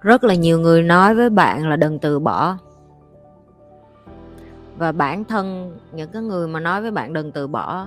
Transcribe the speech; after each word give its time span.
rất 0.00 0.24
là 0.24 0.34
nhiều 0.34 0.60
người 0.60 0.82
nói 0.82 1.14
với 1.14 1.30
bạn 1.30 1.68
là 1.68 1.76
đừng 1.76 1.98
từ 1.98 2.18
bỏ. 2.18 2.56
Và 4.76 4.92
bản 4.92 5.24
thân 5.24 5.76
những 5.92 6.10
cái 6.10 6.22
người 6.22 6.48
mà 6.48 6.60
nói 6.60 6.82
với 6.82 6.90
bạn 6.90 7.12
đừng 7.12 7.32
từ 7.32 7.46
bỏ, 7.46 7.86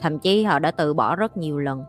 thậm 0.00 0.18
chí 0.18 0.44
họ 0.44 0.58
đã 0.58 0.70
từ 0.70 0.94
bỏ 0.94 1.16
rất 1.16 1.36
nhiều 1.36 1.58
lần. 1.58 1.84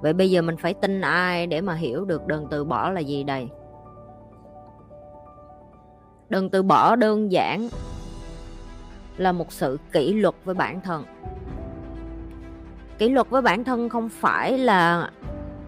Vậy 0.00 0.12
bây 0.12 0.30
giờ 0.30 0.42
mình 0.42 0.56
phải 0.56 0.74
tin 0.74 1.00
ai 1.00 1.46
để 1.46 1.60
mà 1.60 1.74
hiểu 1.74 2.04
được 2.04 2.26
đừng 2.26 2.46
từ 2.50 2.64
bỏ 2.64 2.90
là 2.90 3.00
gì 3.00 3.24
đây? 3.24 3.48
Đừng 6.28 6.50
từ 6.50 6.62
bỏ 6.62 6.96
đơn 6.96 7.32
giản 7.32 7.68
là 9.16 9.32
một 9.32 9.52
sự 9.52 9.78
kỷ 9.92 10.12
luật 10.12 10.34
với 10.44 10.54
bản 10.54 10.80
thân. 10.80 11.04
Kỷ 12.98 13.08
luật 13.08 13.30
với 13.30 13.42
bản 13.42 13.64
thân 13.64 13.88
không 13.88 14.08
phải 14.08 14.58
là 14.58 15.10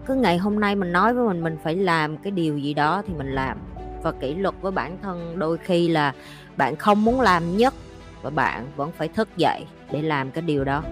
cứ 0.09 0.15
ngày 0.15 0.37
hôm 0.37 0.59
nay 0.59 0.75
mình 0.75 0.91
nói 0.91 1.13
với 1.13 1.27
mình 1.27 1.43
mình 1.43 1.57
phải 1.63 1.75
làm 1.75 2.17
cái 2.17 2.31
điều 2.31 2.57
gì 2.57 2.73
đó 2.73 3.01
thì 3.07 3.13
mình 3.17 3.35
làm. 3.35 3.57
Và 4.03 4.11
kỷ 4.11 4.35
luật 4.35 4.55
với 4.61 4.71
bản 4.71 4.97
thân 5.01 5.39
đôi 5.39 5.57
khi 5.57 5.87
là 5.87 6.13
bạn 6.57 6.75
không 6.75 7.05
muốn 7.05 7.21
làm 7.21 7.57
nhất 7.57 7.73
và 8.21 8.29
bạn 8.29 8.67
vẫn 8.75 8.91
phải 8.91 9.07
thức 9.07 9.29
dậy 9.37 9.65
để 9.91 10.01
làm 10.01 10.31
cái 10.31 10.41
điều 10.41 10.63
đó. 10.63 10.83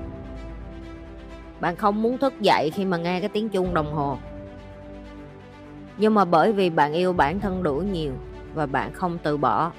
Bạn 1.59 1.75
không 1.75 2.01
muốn 2.01 2.17
thức 2.17 2.41
dậy 2.41 2.71
khi 2.75 2.85
mà 2.85 2.97
nghe 2.97 3.19
cái 3.19 3.29
tiếng 3.29 3.49
chuông 3.49 3.73
đồng 3.73 3.93
hồ. 3.93 4.17
Nhưng 5.97 6.13
mà 6.13 6.25
bởi 6.25 6.51
vì 6.51 6.69
bạn 6.69 6.93
yêu 6.93 7.13
bản 7.13 7.39
thân 7.39 7.63
đủ 7.63 7.75
nhiều 7.75 8.11
và 8.53 8.65
bạn 8.65 8.93
không 8.93 9.17
từ 9.23 9.37
bỏ. 9.37 9.71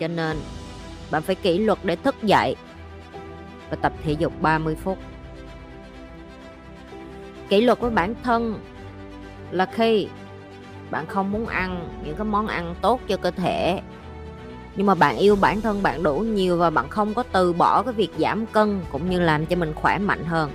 Cho 0.00 0.08
nên 0.08 0.36
bạn 1.10 1.22
phải 1.22 1.34
kỷ 1.34 1.58
luật 1.58 1.78
để 1.82 1.96
thức 1.96 2.14
dậy 2.22 2.56
và 3.70 3.76
tập 3.82 3.92
thể 4.02 4.12
dục 4.12 4.32
30 4.40 4.74
phút 4.74 4.98
kỷ 7.48 7.60
luật 7.60 7.80
với 7.80 7.90
bản 7.90 8.14
thân. 8.22 8.60
Là 9.50 9.66
khi 9.66 10.08
bạn 10.90 11.06
không 11.06 11.32
muốn 11.32 11.46
ăn 11.46 11.88
những 12.04 12.16
cái 12.16 12.24
món 12.24 12.46
ăn 12.46 12.74
tốt 12.80 13.00
cho 13.08 13.16
cơ 13.16 13.30
thể, 13.30 13.80
nhưng 14.76 14.86
mà 14.86 14.94
bạn 14.94 15.16
yêu 15.16 15.36
bản 15.36 15.60
thân 15.60 15.82
bạn 15.82 16.02
đủ 16.02 16.18
nhiều 16.18 16.56
và 16.56 16.70
bạn 16.70 16.88
không 16.88 17.14
có 17.14 17.22
từ 17.22 17.52
bỏ 17.52 17.82
cái 17.82 17.92
việc 17.92 18.10
giảm 18.18 18.46
cân 18.46 18.80
cũng 18.92 19.10
như 19.10 19.20
làm 19.20 19.46
cho 19.46 19.56
mình 19.56 19.72
khỏe 19.74 19.98
mạnh 19.98 20.24
hơn. 20.24 20.50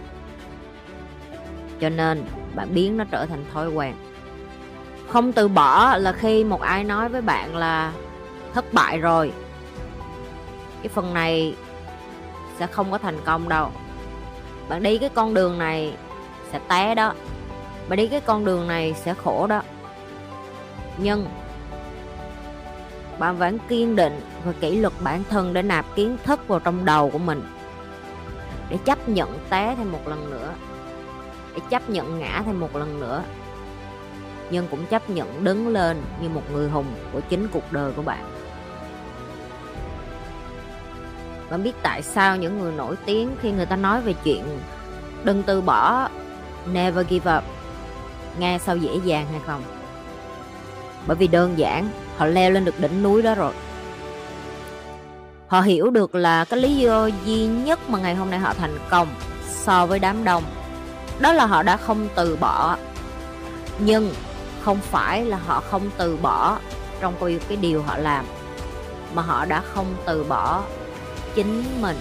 Cho 1.82 1.90
nên 1.90 2.24
bạn 2.56 2.74
biến 2.74 2.98
nó 2.98 3.04
trở 3.12 3.26
thành 3.26 3.46
thói 3.54 3.70
quen. 3.70 3.94
Không 5.08 5.32
từ 5.32 5.48
bỏ 5.48 5.98
là 5.98 6.12
khi 6.12 6.44
một 6.44 6.62
ai 6.62 6.84
nói 6.84 7.10
với 7.10 7.22
bạn 7.22 7.56
là 7.56 7.94
thất 8.54 8.74
bại 8.74 8.98
rồi. 8.98 9.32
Cái 10.82 10.90
phần 10.90 11.14
này 11.14 11.56
sẽ 12.60 12.68
không 12.68 12.92
có 12.92 12.98
thành 12.98 13.18
công 13.26 13.50
đâu. 13.50 13.72
Bạn 14.70 14.84
đi 14.84 14.98
cái 14.98 15.10
con 15.10 15.34
đường 15.34 15.58
này 15.58 15.94
sẽ 16.52 16.60
té 16.68 16.96
đó. 16.96 17.14
Mà 17.90 17.96
đi 17.96 18.08
cái 18.08 18.22
con 18.22 18.46
đường 18.46 18.68
này 18.68 18.94
sẽ 18.94 19.14
khổ 19.14 19.48
đó. 19.48 19.62
Nhưng 20.98 21.28
bạn 23.20 23.38
vẫn 23.38 23.58
kiên 23.68 23.96
định 23.96 24.22
và 24.46 24.52
kỷ 24.60 24.76
luật 24.76 24.94
bản 25.00 25.24
thân 25.30 25.54
để 25.54 25.62
nạp 25.62 25.96
kiến 25.96 26.18
thức 26.24 26.48
vào 26.48 26.60
trong 26.60 26.86
đầu 26.86 27.10
của 27.10 27.18
mình, 27.18 27.42
để 28.70 28.78
chấp 28.86 29.10
nhận 29.10 29.40
té 29.50 29.76
thêm 29.78 29.92
một 29.92 30.08
lần 30.08 30.30
nữa, 30.32 30.54
để 31.56 31.62
chấp 31.70 31.90
nhận 31.90 32.20
ngã 32.20 32.42
thêm 32.46 32.60
một 32.60 32.76
lần 32.76 33.00
nữa. 33.00 33.24
Nhưng 34.52 34.68
cũng 34.68 34.86
chấp 34.86 35.10
nhận 35.10 35.44
đứng 35.44 35.68
lên 35.68 36.02
như 36.22 36.30
một 36.30 36.44
người 36.54 36.70
hùng 36.70 36.94
của 37.14 37.20
chính 37.30 37.48
cuộc 37.48 37.72
đời 37.72 37.92
của 37.92 38.02
bạn. 38.02 38.24
Bạn 41.50 41.64
biết 41.64 41.76
tại 41.82 42.02
sao 42.02 42.38
những 42.38 42.60
người 42.60 42.72
nổi 42.72 42.96
tiếng 43.06 43.30
khi 43.42 43.52
người 43.52 43.66
ta 43.66 43.76
nói 43.76 44.02
về 44.02 44.14
chuyện 44.24 44.44
đừng 45.24 45.44
từ 45.44 45.62
bỏ 45.62 46.10
never 46.74 47.08
give 47.10 47.38
up. 47.38 47.44
Nghe 48.40 48.60
sao 48.66 48.78
dễ 48.78 49.00
dàng 49.04 49.28
hay 49.32 49.42
không? 49.48 49.62
Bởi 51.08 51.18
vì 51.18 51.28
đơn 51.28 51.58
giản, 51.58 51.90
họ 52.18 52.26
leo 52.26 52.52
lên 52.52 52.66
được 52.66 52.80
đỉnh 52.80 53.04
núi 53.04 53.22
đó 53.22 53.36
rồi. 53.36 53.54
Họ 55.48 55.62
hiểu 55.62 55.90
được 55.90 56.16
là 56.16 56.46
cái 56.46 56.60
lý 56.60 56.76
do 56.76 57.10
duy 57.26 57.46
nhất 57.46 57.90
mà 57.90 58.00
ngày 58.00 58.16
hôm 58.16 58.30
nay 58.30 58.40
họ 58.40 58.54
thành 58.54 58.78
công 58.90 59.08
so 59.48 59.86
với 59.86 60.00
đám 60.00 60.24
đông, 60.24 60.44
đó 61.20 61.34
là 61.34 61.46
họ 61.46 61.64
đã 61.64 61.78
không 61.78 62.08
từ 62.16 62.36
bỏ. 62.36 62.78
Nhưng 63.80 64.14
không 64.62 64.80
phải 64.82 65.26
là 65.26 65.38
họ 65.48 65.64
không 65.72 65.90
từ 65.98 66.18
bỏ 66.18 66.58
trong 67.02 67.14
cái 67.20 67.58
điều 67.62 67.84
họ 67.84 67.98
làm, 67.98 68.26
mà 69.14 69.22
họ 69.22 69.46
đã 69.46 69.62
không 69.74 69.96
từ 70.06 70.24
bỏ 70.24 70.64
chính 71.36 71.82
mình. 71.82 72.00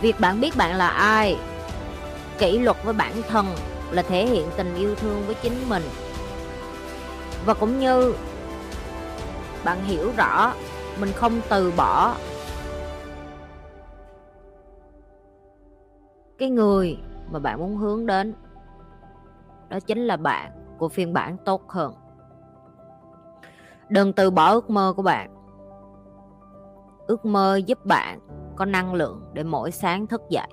Việc 0.00 0.20
bạn 0.20 0.40
biết 0.40 0.56
bạn 0.56 0.74
là 0.74 0.88
ai 0.88 1.36
kỷ 2.40 2.58
luật 2.58 2.76
với 2.84 2.94
bản 2.94 3.12
thân 3.28 3.46
là 3.90 4.02
thể 4.02 4.26
hiện 4.26 4.48
tình 4.56 4.74
yêu 4.74 4.94
thương 4.94 5.22
với 5.26 5.34
chính 5.42 5.68
mình. 5.68 5.82
Và 7.46 7.54
cũng 7.54 7.78
như 7.78 8.14
bạn 9.64 9.84
hiểu 9.84 10.10
rõ, 10.16 10.54
mình 11.00 11.12
không 11.12 11.40
từ 11.48 11.72
bỏ 11.76 12.16
cái 16.38 16.50
người 16.50 16.98
mà 17.30 17.38
bạn 17.38 17.58
muốn 17.58 17.76
hướng 17.76 18.06
đến, 18.06 18.34
đó 19.68 19.80
chính 19.80 19.98
là 19.98 20.16
bạn, 20.16 20.52
của 20.78 20.88
phiên 20.88 21.12
bản 21.12 21.36
tốt 21.44 21.68
hơn. 21.68 21.94
Đừng 23.88 24.12
từ 24.12 24.30
bỏ 24.30 24.50
ước 24.50 24.70
mơ 24.70 24.92
của 24.96 25.02
bạn. 25.02 25.34
Ước 27.06 27.24
mơ 27.24 27.56
giúp 27.66 27.84
bạn 27.84 28.20
có 28.56 28.64
năng 28.64 28.94
lượng 28.94 29.22
để 29.32 29.42
mỗi 29.42 29.70
sáng 29.70 30.06
thức 30.06 30.22
dậy 30.30 30.48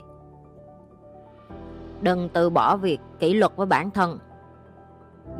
đừng 2.01 2.29
từ 2.29 2.49
bỏ 2.49 2.77
việc 2.77 2.99
kỷ 3.19 3.33
luật 3.33 3.51
với 3.55 3.65
bản 3.65 3.91
thân. 3.91 4.19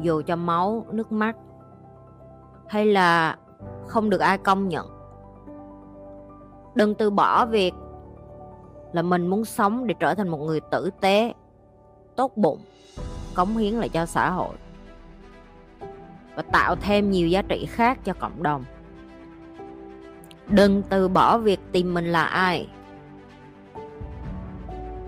Dù 0.01 0.21
cho 0.21 0.35
máu, 0.35 0.85
nước 0.91 1.11
mắt, 1.11 1.35
hay 2.67 2.85
là 2.85 3.37
không 3.87 4.09
được 4.09 4.21
ai 4.21 4.37
công 4.37 4.69
nhận. 4.69 4.87
Đừng 6.75 6.95
từ 6.95 7.09
bỏ 7.09 7.45
việc 7.45 7.73
là 8.93 9.01
mình 9.01 9.27
muốn 9.27 9.45
sống 9.45 9.87
để 9.87 9.95
trở 9.99 10.15
thành 10.15 10.27
một 10.29 10.37
người 10.37 10.59
tử 10.71 10.89
tế, 11.01 11.33
tốt 12.15 12.31
bụng, 12.35 12.59
cống 13.35 13.57
hiến 13.57 13.73
lại 13.73 13.89
cho 13.89 14.05
xã 14.05 14.29
hội. 14.29 14.55
Và 16.35 16.41
tạo 16.41 16.75
thêm 16.75 17.11
nhiều 17.11 17.27
giá 17.27 17.41
trị 17.41 17.65
khác 17.65 17.99
cho 18.03 18.13
cộng 18.13 18.43
đồng. 18.43 18.63
Đừng 20.47 20.83
từ 20.89 21.07
bỏ 21.07 21.37
việc 21.37 21.59
tìm 21.71 21.93
mình 21.93 22.05
là 22.05 22.23
ai. 22.23 22.69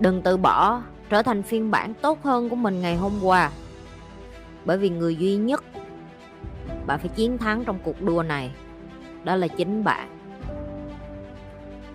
Đừng 0.00 0.22
từ 0.22 0.36
bỏ 0.36 0.82
trở 1.10 1.22
thành 1.22 1.42
phiên 1.42 1.70
bản 1.70 1.94
tốt 1.94 2.22
hơn 2.22 2.48
của 2.48 2.56
mình 2.56 2.80
ngày 2.80 2.96
hôm 2.96 3.12
qua. 3.22 3.50
Bởi 4.64 4.78
vì 4.78 4.90
người 4.90 5.16
duy 5.16 5.36
nhất 5.36 5.64
bạn 6.86 6.98
phải 6.98 7.08
chiến 7.08 7.38
thắng 7.38 7.64
trong 7.64 7.78
cuộc 7.84 8.02
đua 8.02 8.22
này, 8.22 8.50
đó 9.24 9.36
là 9.36 9.48
chính 9.48 9.84
bạn. 9.84 10.08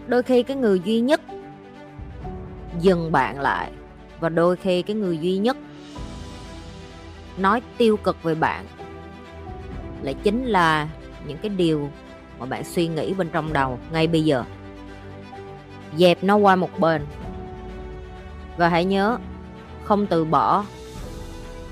Đôi 0.07 0.23
khi 0.23 0.43
cái 0.43 0.57
người 0.57 0.79
duy 0.79 0.99
nhất 0.99 1.21
dừng 2.81 3.11
bạn 3.11 3.39
lại, 3.39 3.71
và 4.19 4.29
đôi 4.29 4.55
khi 4.55 4.81
cái 4.81 4.95
người 4.95 5.17
duy 5.17 5.37
nhất 5.37 5.57
nói 7.37 7.61
tiêu 7.77 7.97
cực 7.97 8.23
về 8.23 8.35
bạn 8.35 8.65
lại 10.01 10.15
chính 10.23 10.45
là 10.45 10.87
những 11.27 11.37
cái 11.37 11.49
điều 11.49 11.89
mà 12.39 12.45
bạn 12.45 12.63
suy 12.63 12.87
nghĩ 12.87 13.13
bên 13.13 13.29
trong 13.29 13.53
đầu 13.53 13.79
ngay 13.91 14.07
bây 14.07 14.25
giờ. 14.25 14.43
Dẹp 15.97 16.23
nó 16.23 16.35
qua 16.35 16.55
một 16.55 16.79
bên 16.79 17.05
và 18.57 18.69
hãy 18.69 18.85
nhớ, 18.85 19.17
không 19.83 20.07
từ 20.07 20.25
bỏ, 20.25 20.65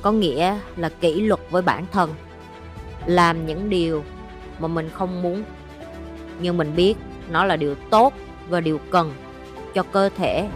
có 0.02 0.12
nghĩa 0.12 0.58
là 0.76 0.90
kỷ 0.90 1.22
luật 1.22 1.40
với 1.50 1.62
bản 1.62 1.86
thân. 1.92 2.14
Làm 3.06 3.46
những 3.46 3.70
điều 3.70 4.04
mà 4.60 4.68
mình 4.68 4.90
không 4.94 5.22
muốn. 5.22 5.44
Nhưng 6.40 6.58
mình 6.58 6.76
biết 6.76 6.96
nó 7.30 7.46
là 7.46 7.56
điều 7.56 7.76
tốt 7.76 8.14
và 8.50 8.62
điều 8.62 8.80
cần 8.90 9.14
cho 9.74 9.84
cơ 9.84 10.10
thể, 10.18 10.50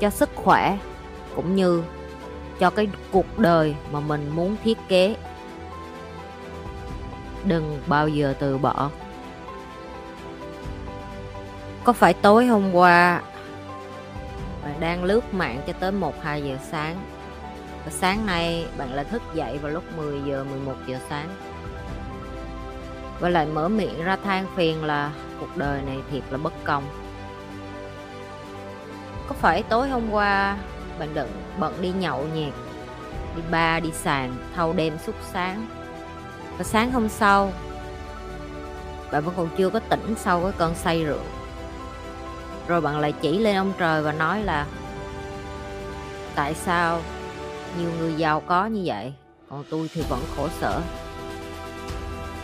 cho 0.00 0.10
sức 0.10 0.30
khỏe, 0.34 0.78
cũng 1.36 1.56
như 1.56 1.82
cho 2.58 2.70
cái 2.70 2.88
cuộc 3.12 3.38
đời 3.38 3.74
mà 3.92 4.00
mình 4.00 4.30
muốn 4.34 4.56
thiết 4.64 4.78
kế. 4.88 5.16
Đừng 7.44 7.78
bao 7.86 8.08
giờ 8.08 8.34
từ 8.38 8.58
bỏ. 8.58 8.90
Có 11.84 11.92
phải 11.92 12.14
tối 12.14 12.46
hôm 12.46 12.72
qua 12.72 13.22
bạn 14.62 14.80
đang 14.80 15.04
lướt 15.04 15.34
mạng 15.34 15.60
cho 15.66 15.72
tới 15.72 15.92
1-2 15.92 16.10
giờ 16.44 16.56
sáng. 16.70 16.96
Và 17.84 17.90
sáng 17.90 18.26
nay 18.26 18.66
bạn 18.78 18.92
lại 18.92 19.04
thức 19.04 19.22
dậy 19.34 19.58
vào 19.58 19.72
lúc 19.72 19.84
10 19.96 20.20
giờ 20.26 20.44
11 20.44 20.74
giờ 20.86 20.98
sáng. 21.08 21.28
Và 23.20 23.28
lại 23.28 23.46
mở 23.46 23.68
miệng 23.68 24.04
ra 24.04 24.16
than 24.16 24.46
phiền 24.56 24.84
là 24.84 25.12
cuộc 25.40 25.56
đời 25.56 25.82
này 25.82 25.98
thiệt 26.10 26.22
là 26.30 26.38
bất 26.38 26.52
công. 26.64 26.84
Có 29.28 29.34
phải 29.34 29.62
tối 29.62 29.88
hôm 29.88 30.10
qua 30.10 30.56
bạn 30.98 31.14
đừng 31.14 31.30
bận 31.58 31.74
đi 31.80 31.92
nhậu 31.92 32.26
nhẹt, 32.34 32.52
đi 33.36 33.42
ba 33.50 33.80
đi 33.80 33.90
sàn, 33.92 34.36
thâu 34.56 34.72
đêm 34.72 34.98
suốt 35.06 35.14
sáng? 35.32 35.66
Và 36.58 36.64
sáng 36.64 36.92
hôm 36.92 37.08
sau, 37.08 37.52
bạn 39.12 39.24
vẫn 39.24 39.34
còn 39.36 39.48
chưa 39.56 39.70
có 39.70 39.78
tỉnh 39.78 40.14
sau 40.18 40.42
cái 40.42 40.52
cơn 40.58 40.74
say 40.74 41.04
rượu 41.04 41.22
rồi 42.72 42.80
bạn 42.80 42.98
lại 42.98 43.12
chỉ 43.12 43.38
lên 43.38 43.56
ông 43.56 43.72
trời 43.78 44.02
và 44.02 44.12
nói 44.12 44.42
là, 44.42 44.66
tại 46.34 46.54
sao 46.54 47.00
nhiều 47.78 47.90
người 47.98 48.14
giàu 48.14 48.40
có 48.40 48.66
như 48.66 48.82
vậy? 48.84 49.12
Còn 49.50 49.64
tôi 49.70 49.90
thì 49.94 50.02
vẫn 50.08 50.20
khổ 50.36 50.48
sở. 50.60 50.80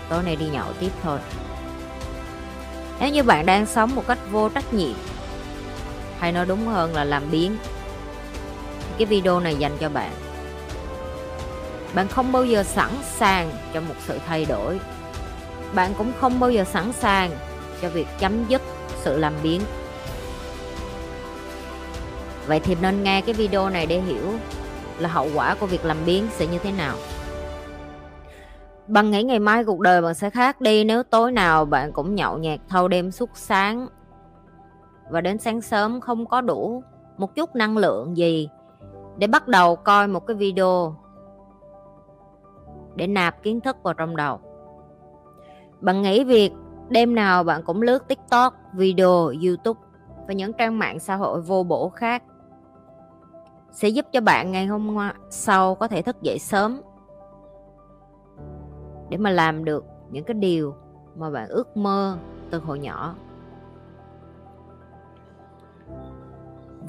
Tối 0.08 0.22
nay 0.22 0.36
đi 0.36 0.46
nhậu 0.46 0.72
tiếp 0.80 0.90
thôi. 1.02 1.18
Nếu 3.00 3.10
như 3.10 3.22
bạn 3.22 3.46
đang 3.46 3.66
sống 3.66 3.94
một 3.94 4.06
cách 4.06 4.18
vô 4.30 4.48
trách 4.48 4.74
nhiệm, 4.74 4.94
hay 6.18 6.32
nói 6.32 6.46
đúng 6.46 6.66
hơn 6.66 6.94
là 6.94 7.04
làm 7.04 7.22
biến, 7.30 7.56
cái 8.98 9.06
video 9.06 9.40
này 9.40 9.56
dành 9.56 9.76
cho 9.80 9.88
bạn. 9.88 10.12
Bạn 11.94 12.08
không 12.08 12.32
bao 12.32 12.44
giờ 12.44 12.62
sẵn 12.62 12.90
sàng 13.02 13.50
cho 13.74 13.80
một 13.80 13.94
sự 14.06 14.18
thay 14.26 14.44
đổi. 14.44 14.80
Bạn 15.74 15.94
cũng 15.98 16.12
không 16.20 16.40
bao 16.40 16.50
giờ 16.50 16.64
sẵn 16.64 16.92
sàng 16.92 17.30
cho 17.82 17.88
việc 17.88 18.06
chấm 18.18 18.44
dứt 18.48 18.62
sự 19.02 19.18
làm 19.18 19.32
biến 19.42 19.60
vậy 22.48 22.60
thì 22.60 22.76
nên 22.82 23.02
nghe 23.02 23.20
cái 23.20 23.34
video 23.34 23.68
này 23.68 23.86
để 23.86 24.00
hiểu 24.00 24.24
là 24.98 25.08
hậu 25.08 25.26
quả 25.34 25.56
của 25.60 25.66
việc 25.66 25.84
làm 25.84 25.96
biến 26.06 26.26
sẽ 26.30 26.46
như 26.46 26.58
thế 26.58 26.72
nào. 26.72 26.96
Bạn 28.86 29.10
nghĩ 29.10 29.22
ngày 29.22 29.38
mai 29.38 29.64
cuộc 29.64 29.80
đời 29.80 30.02
bạn 30.02 30.14
sẽ 30.14 30.30
khác 30.30 30.60
đi. 30.60 30.84
Nếu 30.84 31.02
tối 31.02 31.32
nào 31.32 31.64
bạn 31.64 31.92
cũng 31.92 32.14
nhậu 32.14 32.38
nhẹt, 32.38 32.60
thâu 32.68 32.88
đêm 32.88 33.10
suốt 33.10 33.30
sáng 33.34 33.88
và 35.10 35.20
đến 35.20 35.38
sáng 35.38 35.60
sớm 35.60 36.00
không 36.00 36.26
có 36.26 36.40
đủ 36.40 36.82
một 37.16 37.34
chút 37.34 37.56
năng 37.56 37.76
lượng 37.76 38.16
gì, 38.16 38.48
để 39.18 39.26
bắt 39.26 39.48
đầu 39.48 39.76
coi 39.76 40.08
một 40.08 40.26
cái 40.26 40.36
video 40.36 40.96
để 42.94 43.06
nạp 43.06 43.42
kiến 43.42 43.60
thức 43.60 43.76
vào 43.82 43.94
trong 43.94 44.16
đầu. 44.16 44.40
Bạn 45.80 46.02
nghĩ 46.02 46.24
việc 46.24 46.52
đêm 46.88 47.14
nào 47.14 47.44
bạn 47.44 47.62
cũng 47.62 47.82
lướt 47.82 48.08
tiktok, 48.08 48.54
video, 48.72 49.32
youtube 49.46 49.80
và 50.26 50.34
những 50.34 50.52
trang 50.52 50.78
mạng 50.78 50.98
xã 50.98 51.16
hội 51.16 51.40
vô 51.40 51.62
bổ 51.62 51.88
khác 51.88 52.22
sẽ 53.72 53.88
giúp 53.88 54.06
cho 54.12 54.20
bạn 54.20 54.52
ngày 54.52 54.66
hôm 54.66 54.96
sau 55.30 55.74
có 55.74 55.88
thể 55.88 56.02
thức 56.02 56.22
dậy 56.22 56.38
sớm. 56.38 56.80
Để 59.08 59.16
mà 59.16 59.30
làm 59.30 59.64
được 59.64 59.84
những 60.10 60.24
cái 60.24 60.34
điều 60.34 60.74
mà 61.16 61.30
bạn 61.30 61.48
ước 61.48 61.76
mơ 61.76 62.18
từ 62.50 62.58
hồi 62.58 62.78
nhỏ. 62.78 63.14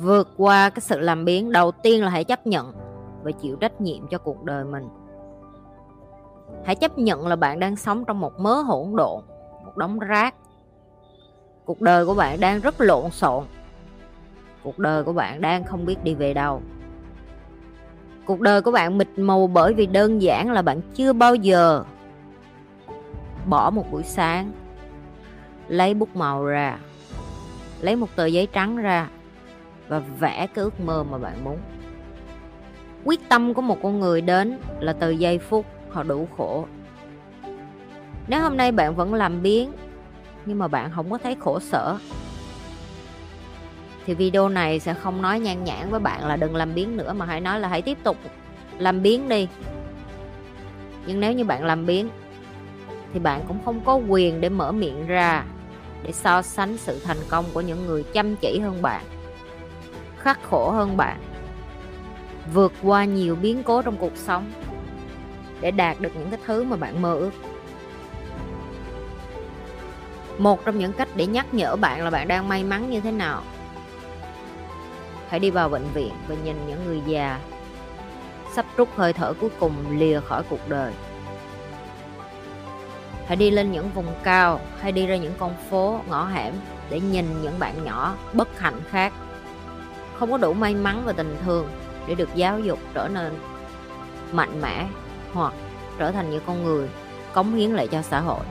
Vượt 0.02 0.28
qua 0.38 0.70
cái 0.70 0.82
sự 0.82 1.00
làm 1.00 1.26
biến, 1.26 1.52
đầu 1.52 1.72
tiên 1.72 2.04
là 2.04 2.10
hãy 2.10 2.24
chấp 2.24 2.48
nhận 2.48 2.74
và 3.24 3.32
chịu 3.32 3.56
trách 3.56 3.82
nhiệm 3.82 4.08
cho 4.08 4.18
cuộc 4.18 4.44
đời 4.44 4.64
mình. 4.64 4.90
Hãy 6.66 6.76
chấp 6.76 6.98
nhận 6.98 7.28
là 7.28 7.36
bạn 7.36 7.60
đang 7.60 7.76
sống 7.76 8.06
trong 8.06 8.20
một 8.20 8.40
mớ 8.40 8.54
hỗn 8.54 8.96
độn, 8.96 9.22
một 9.66 9.78
đống 9.78 10.00
rác. 10.00 10.36
Cuộc 11.66 11.82
đời 11.82 12.06
của 12.06 12.14
bạn 12.14 12.40
đang 12.40 12.60
rất 12.60 12.82
lộn 12.82 13.10
xộn 13.12 13.44
cuộc 14.64 14.80
đời 14.80 15.04
của 15.04 15.14
bạn 15.14 15.42
đang 15.42 15.64
không 15.64 15.86
biết 15.86 16.04
đi 16.04 16.14
về 16.16 16.34
đâu. 16.34 16.62
Cuộc 18.26 18.40
đời 18.40 18.62
của 18.62 18.72
bạn 18.72 18.98
mịt 18.98 19.08
mù 19.18 19.48
bởi 19.48 19.74
vì 19.74 19.86
đơn 19.86 20.22
giản 20.22 20.52
là 20.52 20.62
bạn 20.62 20.82
chưa 20.96 21.14
bao 21.14 21.36
giờ 21.36 21.84
bỏ 23.46 23.70
một 23.70 23.92
buổi 23.92 24.04
sáng, 24.04 24.52
lấy 25.68 25.94
bút 25.94 26.16
màu 26.16 26.46
ra, 26.46 26.78
lấy 27.82 27.96
một 27.96 28.08
tờ 28.16 28.26
giấy 28.26 28.48
trắng 28.54 28.78
ra 28.78 29.10
và 29.88 30.00
vẽ 30.00 30.48
cái 30.54 30.64
ước 30.64 30.80
mơ 30.80 31.04
mà 31.04 31.18
bạn 31.18 31.44
muốn. 31.44 31.58
Quyết 33.04 33.30
tâm 33.30 33.54
của 33.54 33.62
một 33.62 33.78
con 33.84 34.00
người 34.00 34.22
đến 34.22 34.60
là 34.80 34.94
từ 34.94 35.10
giây 35.10 35.40
phút 35.40 35.66
họ 35.90 36.04
đủ 36.04 36.28
khổ. 36.38 36.66
Nếu 38.28 38.42
hôm 38.42 38.58
nay 38.58 38.72
bạn 38.72 38.96
vẫn 38.96 39.14
làm 39.14 39.42
biến, 39.42 39.72
nhưng 40.46 40.60
mà 40.60 40.68
bạn 40.68 40.92
không 40.92 41.12
có 41.12 41.18
thấy 41.18 41.36
khổ 41.40 41.60
sở 41.60 41.98
thì 44.10 44.16
video 44.16 44.50
này 44.50 44.80
sẽ 44.80 44.94
không 44.94 45.22
nói 45.22 45.40
nhan 45.40 45.64
nhản 45.64 45.90
với 45.90 46.00
bạn 46.00 46.26
là 46.26 46.36
đừng 46.36 46.56
làm 46.56 46.74
biến 46.74 46.98
nữa, 46.98 47.14
mà 47.14 47.26
hãy 47.26 47.42
nói 47.42 47.60
là 47.60 47.68
hãy 47.68 47.82
tiếp 47.82 47.98
tục 48.04 48.18
làm 48.78 49.02
biến 49.02 49.30
đi. 49.30 49.48
Nhưng 51.06 51.20
nếu 51.20 51.34
như 51.34 51.44
bạn 51.44 51.66
làm 51.66 51.86
biến, 51.86 52.10
thì 53.14 53.20
bạn 53.20 53.42
cũng 53.48 53.58
không 53.66 53.82
có 53.86 53.96
quyền 53.96 54.42
để 54.42 54.50
mở 54.50 54.72
miệng 54.72 55.08
ra 55.08 55.44
để 56.04 56.12
so 56.12 56.42
sánh 56.42 56.78
sự 56.78 57.00
thành 57.04 57.18
công 57.30 57.46
của 57.54 57.62
những 57.62 57.86
người 57.86 58.04
chăm 58.04 58.36
chỉ 58.36 58.60
hơn 58.60 58.82
bạn, 58.82 59.04
khắc 60.18 60.44
khổ 60.44 60.72
hơn 60.72 60.98
bạn, 60.98 61.18
vượt 62.54 62.74
qua 62.84 63.06
nhiều 63.06 63.36
biến 63.36 63.64
cố 63.64 63.82
trong 63.82 63.98
cuộc 63.98 64.18
sống 64.18 64.52
để 65.62 65.72
đạt 65.72 66.00
được 66.00 66.12
những 66.16 66.30
cái 66.30 66.40
thứ 66.46 66.64
mà 66.64 66.76
bạn 66.76 67.02
mơ 67.02 67.14
ước. 67.14 67.32
Một 70.38 70.66
trong 70.66 70.80
những 70.80 70.94
cách 70.94 71.10
để 71.16 71.26
nhắc 71.28 71.54
nhở 71.54 71.76
bạn 71.76 72.04
là 72.04 72.10
bạn 72.10 72.28
đang 72.28 72.50
may 72.50 72.64
mắn 72.64 72.90
như 72.90 73.02
thế 73.02 73.12
nào? 73.12 73.42
Hãy 75.30 75.40
đi 75.40 75.50
vào 75.50 75.70
bệnh 75.70 75.88
viện 75.94 76.12
và 76.28 76.36
nhìn 76.44 76.56
những 76.68 76.86
người 76.86 77.02
già 77.06 77.40
sắp 78.56 78.66
rút 78.78 78.90
hơi 78.96 79.14
thở 79.14 79.34
cuối 79.34 79.50
cùng 79.60 79.74
lìa 80.00 80.20
khỏi 80.20 80.44
cuộc 80.50 80.70
đời. 80.70 80.94
Hãy 83.28 83.36
đi 83.36 83.52
lên 83.52 83.72
những 83.72 83.90
vùng 83.90 84.14
cao 84.24 84.60
hay 84.80 84.92
đi 84.92 85.08
ra 85.08 85.16
những 85.16 85.34
con 85.40 85.54
phố 85.70 86.02
ngõ 86.10 86.26
hẻm 86.26 86.54
để 86.90 87.00
nhìn 87.00 87.42
những 87.42 87.60
bạn 87.60 87.84
nhỏ 87.84 88.16
bất 88.34 88.60
hạnh 88.60 88.82
khác. 88.90 89.14
Không 90.20 90.32
có 90.32 90.38
đủ 90.38 90.54
may 90.54 90.76
mắn 90.76 91.02
và 91.06 91.14
tình 91.14 91.38
thương 91.46 91.68
để 92.08 92.16
được 92.16 92.30
giáo 92.36 92.60
dục 92.60 92.80
trở 92.94 93.08
nên 93.08 93.34
mạnh 94.32 94.62
mẽ 94.62 94.88
hoặc 95.34 95.54
trở 96.00 96.12
thành 96.12 96.30
những 96.30 96.44
con 96.46 96.64
người 96.64 96.90
cống 97.34 97.56
hiến 97.56 97.72
lại 97.72 97.88
cho 97.88 98.02
xã 98.02 98.20
hội. 98.20 98.46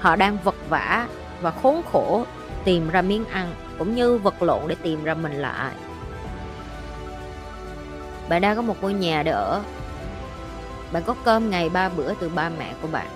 Họ 0.00 0.16
đang 0.16 0.38
vật 0.44 0.54
vã 0.68 1.08
và 1.40 1.50
khốn 1.50 1.82
khổ 1.92 2.24
tìm 2.64 2.90
ra 2.90 3.02
miếng 3.02 3.24
ăn 3.24 3.54
cũng 3.78 3.94
như 3.94 4.18
vật 4.18 4.42
lộn 4.42 4.62
để 4.68 4.76
tìm 4.82 5.04
ra 5.04 5.14
mình 5.14 5.32
là 5.32 5.50
ai 5.50 5.72
bạn 8.28 8.40
đang 8.40 8.56
có 8.56 8.62
một 8.62 8.76
ngôi 8.80 8.92
nhà 8.92 9.22
để 9.22 9.32
ở. 9.32 9.62
Bạn 10.92 11.02
có 11.06 11.14
cơm 11.24 11.50
ngày 11.50 11.68
ba 11.68 11.88
bữa 11.88 12.14
từ 12.14 12.28
ba 12.28 12.48
mẹ 12.58 12.74
của 12.82 12.88
bạn. 12.88 13.08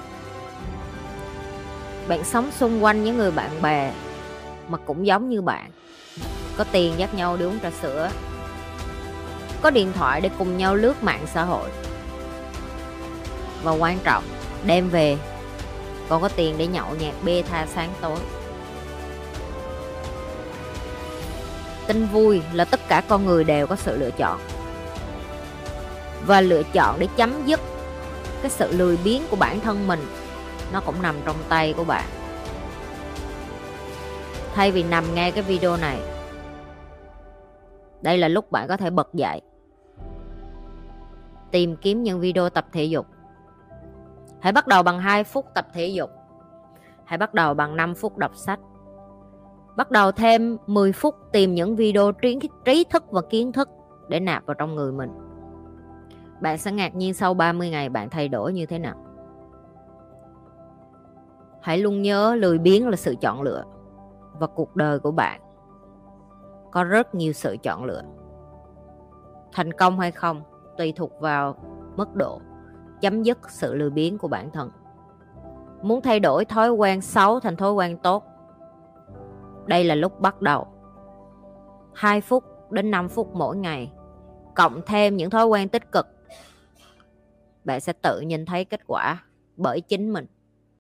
Bạn 2.09 2.25
sống 2.25 2.51
xung 2.53 2.85
quanh 2.85 3.05
những 3.05 3.17
người 3.17 3.31
bạn 3.31 3.63
bè 3.63 3.93
mà 4.69 4.79
cũng 4.79 5.07
giống 5.07 5.31
như 5.31 5.43
bạn. 5.43 5.71
Có 6.57 6.65
tiền 6.73 6.95
dắt 6.97 7.15
nhau 7.15 7.37
đi 7.37 7.45
uống 7.45 7.61
trà 7.63 7.71
sữa. 7.71 8.11
Có 9.63 9.71
điện 9.71 9.93
thoại 9.93 10.21
để 10.21 10.31
cùng 10.39 10.57
nhau 10.57 10.75
lướt 10.75 11.03
mạng 11.03 11.27
xã 11.35 11.45
hội. 11.45 11.71
Và 13.63 13.73
quan 13.73 13.99
trọng, 14.05 14.25
đem 14.67 14.89
về. 14.89 15.17
Còn 16.09 16.23
có 16.23 16.29
tiền 16.29 16.55
để 16.59 16.67
nhậu 16.67 16.95
nhạc 17.01 17.15
bê 17.25 17.43
tha 17.51 17.67
sáng 17.75 17.93
tối. 18.01 18.19
Tin 21.87 22.07
vui 22.07 22.43
là 22.53 22.65
tất 22.65 22.81
cả 22.89 23.03
con 23.09 23.27
người 23.27 23.45
đều 23.45 23.67
có 23.67 23.77
sự 23.77 23.99
lựa 23.99 24.11
chọn. 24.11 24.41
Và 26.27 26.41
lựa 26.41 26.63
chọn 26.63 26.99
để 26.99 27.09
chấm 27.17 27.47
dứt 27.47 27.61
cái 28.43 28.51
sự 28.51 28.73
lười 28.73 28.99
biếng 29.05 29.23
của 29.31 29.37
bản 29.37 29.61
thân 29.61 29.87
mình, 29.87 30.01
nó 30.73 30.81
cũng 30.81 31.03
nằm 31.03 31.17
trong 31.25 31.37
tay 31.49 31.75
của 31.77 31.85
bạn. 31.85 32.05
Thay 34.55 34.71
vì 34.71 34.83
nằm 34.83 35.15
nghe 35.15 35.31
cái 35.31 35.43
video 35.43 35.77
này, 35.77 35.99
đây 38.01 38.19
là 38.19 38.29
lúc 38.29 38.51
bạn 38.51 38.69
có 38.69 38.77
thể 38.77 38.91
bật 38.91 39.15
dậy, 39.15 39.41
tìm 41.51 41.77
kiếm 41.77 42.03
những 42.03 42.21
video 42.21 42.51
tập 42.51 42.67
thể 42.73 42.85
dục. 42.85 43.07
Hãy 44.41 44.53
bắt 44.53 44.67
đầu 44.67 44.83
bằng 44.83 45.01
2 45.01 45.25
phút 45.25 45.47
tập 45.55 45.67
thể 45.73 45.87
dục. 45.87 46.11
Hãy 47.05 47.19
bắt 47.19 47.35
đầu 47.35 47.55
bằng 47.55 47.77
5 47.77 47.95
phút 47.95 48.19
đọc 48.19 48.37
sách 48.37 48.61
bắt 49.77 49.91
đầu 49.91 50.13
thêm 50.13 50.57
10 50.67 50.93
phút 50.93 51.15
tìm 51.33 51.55
những 51.55 51.77
video 51.77 52.13
trí 52.65 52.85
thức 52.91 53.05
và 53.11 53.21
kiến 53.31 53.53
thức 53.53 53.69
để 54.09 54.21
nạp 54.21 54.47
vào 54.47 54.55
trong 54.55 54.75
người 54.75 54.93
mình. 54.93 55.11
Bạn 56.41 56.59
sẽ 56.59 56.73
ngạc 56.73 56.95
nhiên 56.95 57.15
sau 57.15 57.35
30 57.35 57.71
ngày 57.71 57.89
bạn 57.89 58.11
thay 58.11 58.29
đổi 58.29 58.53
như 58.53 58.67
thế 58.67 58.79
nào. 58.79 58.97
Hãy 61.63 61.79
luôn 61.79 62.03
nhớ 62.03 62.35
lười 62.35 62.59
biếng 62.59 62.89
là 62.89 62.97
sự 62.97 63.15
chọn 63.21 63.43
lựa 63.43 63.65
và 64.33 64.47
cuộc 64.47 64.77
đời 64.77 64.99
của 64.99 65.11
bạn 65.11 65.41
có 66.73 66.85
rất 66.85 67.15
nhiều 67.15 67.33
sự 67.33 67.57
chọn 67.63 67.85
lựa. 67.85 68.03
Thành 69.53 69.73
công 69.73 70.01
hay 70.01 70.11
không 70.11 70.43
tùy 70.79 70.93
thuộc 70.97 71.21
vào 71.21 71.57
mức 71.97 72.15
độ 72.15 72.41
chấm 73.01 73.23
dứt 73.23 73.51
sự 73.51 73.75
lười 73.75 73.91
biếng 73.91 74.19
của 74.19 74.29
bản 74.29 74.51
thân. 74.51 74.71
Muốn 75.83 76.01
thay 76.03 76.21
đổi 76.21 76.45
thói 76.45 76.71
quen 76.71 77.01
xấu 77.01 77.41
thành 77.41 77.57
thói 77.57 77.73
quen 77.73 77.97
tốt 77.97 78.25
đây 79.67 79.85
là 79.85 79.95
lúc 79.95 80.21
bắt 80.21 80.41
đầu. 80.41 80.67
2 81.95 82.21
phút 82.21 82.45
đến 82.71 82.91
5 82.91 83.09
phút 83.09 83.35
mỗi 83.35 83.57
ngày, 83.57 83.93
cộng 84.55 84.81
thêm 84.87 85.17
những 85.17 85.31
thói 85.31 85.47
quen 85.47 85.69
tích 85.69 85.93
cực, 85.93 86.07
bạn 87.65 87.81
sẽ 87.81 87.93
tự 87.93 88.21
nhìn 88.21 88.47
thấy 88.47 88.65
kết 88.65 88.81
quả 88.87 89.25
bởi 89.57 89.81
chính 89.81 90.13
mình. 90.13 90.27